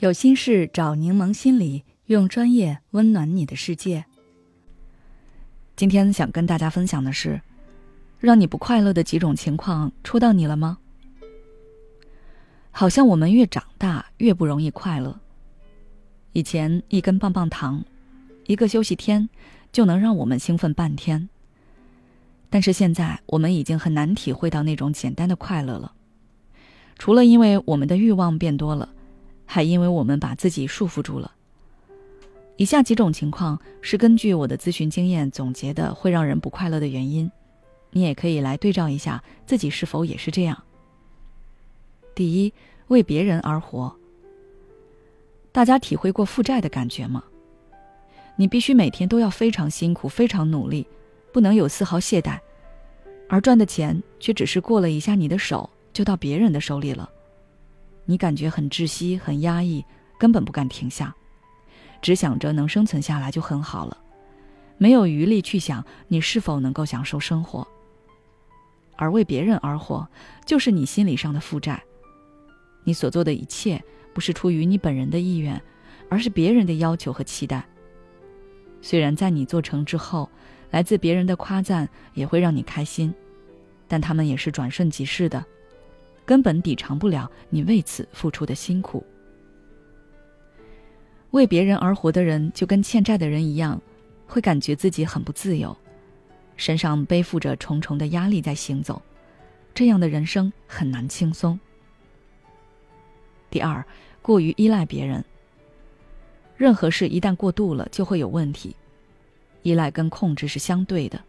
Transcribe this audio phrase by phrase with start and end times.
[0.00, 4.06] 有心事找柠檬心理，用专业温暖你的世界。
[5.76, 7.38] 今天想跟大家分享的是，
[8.18, 10.78] 让你不快乐的几种情况，戳到你了吗？
[12.70, 15.20] 好像我们越长大越不容易快乐。
[16.32, 17.84] 以前一根棒棒糖，
[18.46, 19.28] 一个休息天，
[19.70, 21.28] 就能让我们兴奋半天。
[22.48, 25.92] 但是现在我们已经很难体会到那种简单的快乐了，
[26.98, 28.88] 除了因为我们的欲望变多了。
[29.52, 31.32] 还因为我们把自己束缚住了。
[32.56, 37.28] 以下几种情况是根据我的咨询经验总结的，会让人不快乐的原因，
[37.90, 40.62] 你也可以来对照一下自己是否也是这样。
[42.14, 42.52] 第一，
[42.86, 43.92] 为别人而活。
[45.50, 47.24] 大家体会过负债的感觉吗？
[48.36, 50.86] 你必须每天都要非常辛苦、非常努力，
[51.32, 52.38] 不能有丝毫懈怠，
[53.28, 57.10] 而赚的钱却只是过了一下你的手，就到别人的手里了。
[58.10, 59.84] 你感觉很窒息、很压抑，
[60.18, 61.14] 根本不敢停下，
[62.02, 63.96] 只想着能生存下来就很好了，
[64.78, 67.64] 没有余力去想你是否能够享受生活。
[68.96, 70.08] 而为别人而活，
[70.44, 71.80] 就是你心理上的负债。
[72.82, 73.80] 你所做的一切，
[74.12, 75.62] 不是出于你本人的意愿，
[76.08, 77.64] 而是别人的要求和期待。
[78.82, 80.28] 虽然在你做成之后，
[80.72, 83.14] 来自别人的夸赞也会让你开心，
[83.86, 85.46] 但他们也是转瞬即逝的。
[86.30, 89.04] 根本抵偿不了你为此付出的辛苦。
[91.32, 93.82] 为别人而活的人，就跟欠债的人一样，
[94.28, 95.76] 会感觉自己很不自由，
[96.56, 99.02] 身上背负着重重的压力在行走，
[99.74, 101.58] 这样的人生很难轻松。
[103.50, 103.84] 第二，
[104.22, 105.24] 过于依赖别人。
[106.56, 108.76] 任何事一旦过度了，就会有问题。
[109.62, 111.20] 依赖跟控制是相对的。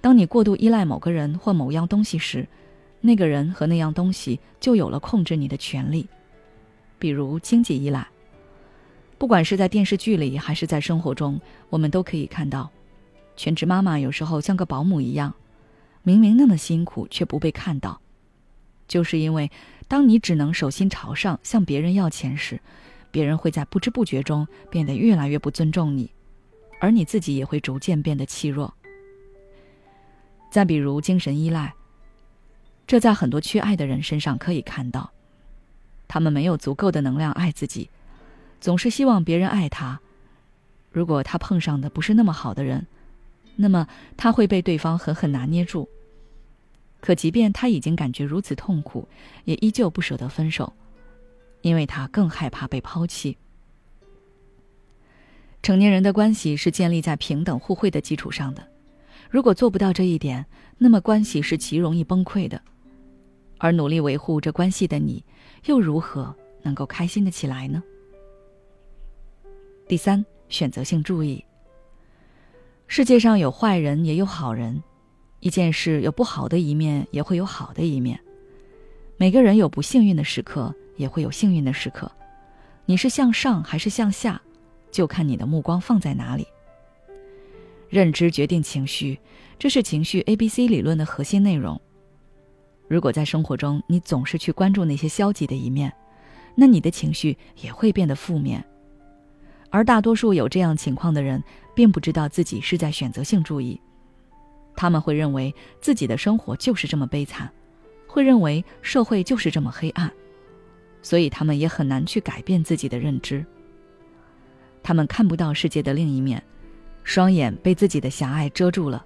[0.00, 2.46] 当你过度依赖某个人或某样东西时，
[3.06, 6.06] 那个人和那样东西就有了控制你的权利，
[6.98, 8.06] 比如经济依赖。
[9.16, 11.40] 不管是在电视剧里还是在生活中，
[11.70, 12.68] 我们都可以看到，
[13.36, 15.32] 全职妈妈有时候像个保姆一样，
[16.02, 17.98] 明明那么辛苦却不被看到，
[18.86, 19.50] 就是因为
[19.88, 22.60] 当你只能手心朝上向别人要钱时，
[23.10, 26.10] 别人会在不知不觉中变得越来越不尊重你，
[26.80, 28.74] 而你自己也会逐渐变得气弱。
[30.50, 31.75] 再比如精神依赖。
[32.86, 35.10] 这在很多缺爱的人身上可以看到，
[36.06, 37.90] 他们没有足够的能量爱自己，
[38.60, 40.00] 总是希望别人爱他。
[40.92, 42.86] 如果他碰上的不是那么好的人，
[43.56, 45.88] 那么他会被对方狠狠拿捏住。
[47.00, 49.08] 可即便他已经感觉如此痛苦，
[49.44, 50.72] 也依旧不舍得分手，
[51.62, 53.36] 因为他更害怕被抛弃。
[55.62, 58.66] 成年人的关系是建立在平等互惠的基础上的，
[59.28, 60.46] 如果做不到这一点，
[60.78, 62.62] 那么关系是极容易崩溃的。
[63.58, 65.24] 而努力维护这关系的你，
[65.66, 67.82] 又如何能够开心的起来呢？
[69.88, 71.44] 第三，选择性注意。
[72.88, 74.80] 世界上有坏人，也有好人；
[75.40, 78.18] 一件事有不好的一面，也会有好的一面。
[79.16, 82.10] 每个人有不幸运的时刻，也会有幸运的时刻。
[82.84, 84.40] 你是向上还是向下，
[84.90, 86.46] 就看你的目光放在哪里。
[87.88, 89.18] 认知决定情绪，
[89.58, 91.80] 这是情绪 A B C 理论的核心内容。
[92.88, 95.92] 如果在生活中你总是去关注那些消极的一面，
[96.54, 98.64] 那你的情绪也会变得负面。
[99.70, 101.42] 而大多数有这样情况的人，
[101.74, 103.78] 并不知道自己是在选择性注意，
[104.76, 107.50] 他们会认为自己的生活就是这么悲惨，
[108.06, 110.10] 会认为社会就是这么黑暗，
[111.02, 113.44] 所以他们也很难去改变自己的认知。
[114.82, 116.40] 他们看不到世界的另一面，
[117.02, 119.04] 双眼被自己的狭隘遮住了，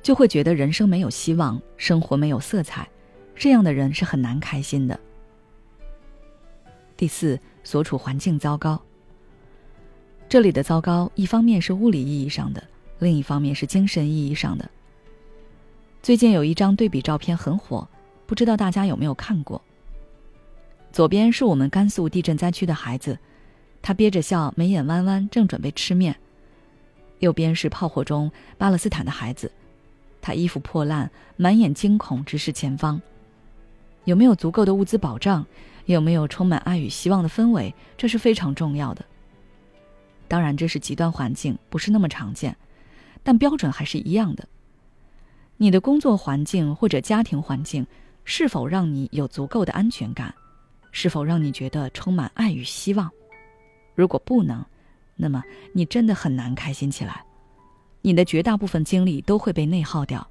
[0.00, 2.88] 就会觉得人生没有希望，生活没有色彩。
[3.38, 4.98] 这样的人是很难开心的。
[6.96, 8.80] 第四，所处环境糟糕。
[10.28, 12.62] 这里的糟糕，一方面是物理意义上的，
[12.98, 14.68] 另一方面是精神意义上的。
[16.02, 17.86] 最近有一张对比照片很火，
[18.26, 19.62] 不知道大家有没有看过？
[20.90, 23.16] 左边是我们甘肃地震灾区的孩子，
[23.80, 26.12] 他憋着笑，眉眼弯弯，正准备吃面；
[27.20, 29.52] 右边是炮火中巴勒斯坦的孩子，
[30.20, 33.00] 他衣服破烂，满眼惊恐，直视前方。
[34.08, 35.44] 有没有足够的物资保障？
[35.84, 37.74] 有没有充满爱与希望的氛围？
[37.94, 39.04] 这是非常重要的。
[40.26, 42.56] 当然，这是极端环境，不是那么常见，
[43.22, 44.48] 但标准还是一样的。
[45.58, 47.86] 你的工作环境或者家庭环境
[48.24, 50.34] 是否让你有足够的安全感？
[50.90, 53.10] 是否让你觉得充满爱与希望？
[53.94, 54.64] 如果不能，
[55.16, 55.42] 那么
[55.74, 57.22] 你真的很难开心起来。
[58.00, 60.26] 你的绝大部分精力都会被内耗掉。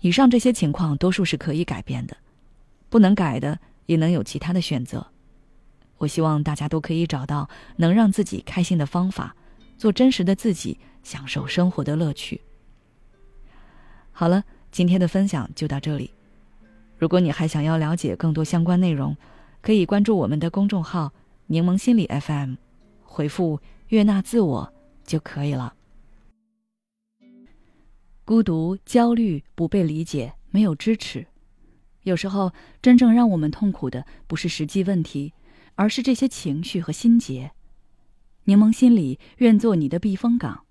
[0.00, 2.16] 以上这些情况，多数是可以改变的，
[2.88, 5.06] 不能改的也能有其他的选择。
[5.98, 9.34] 我希望大家都可以找到能让自己开心的方法，
[9.76, 12.40] 做真实的自己，享受生活的乐趣。
[14.12, 16.12] 好了，今天的分享就到这里。
[16.96, 19.16] 如果你还想要了解更多相关内容，
[19.60, 21.12] 可以关注我们的公众号
[21.46, 22.54] “柠檬心理 FM”，
[23.02, 24.72] 回复“悦纳自我”
[25.04, 25.74] 就可以了。
[28.28, 31.26] 孤独、焦虑、不被理解、没有支持，
[32.02, 32.52] 有时候
[32.82, 35.32] 真正让我们痛苦的不是实际问题。
[35.76, 37.52] 而是这些情绪和心结。
[38.44, 40.64] 柠檬心理愿做你的避风港。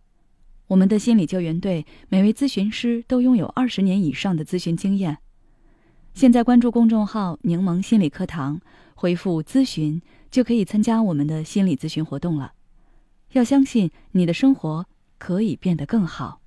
[0.68, 5.18] 我们的心理救援队每位咨询师都拥有二十年以上的咨询经验。
[6.14, 8.62] 现在关注公众号“柠檬心理课堂”，
[8.94, 10.00] 回复“咨询”
[10.30, 12.52] 就可以参加我们的心理咨询活动了。
[13.32, 14.86] 要相信你的生活
[15.18, 16.42] 可以变得更好。